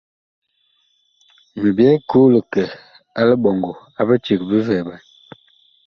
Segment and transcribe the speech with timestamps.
[1.59, 2.63] Mi byɛɛ koo li kɛ
[3.19, 5.01] a liɓɔŋgɔ a biceg bi vɛɛɓan.